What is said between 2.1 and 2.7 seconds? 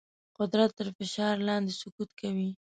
کوي.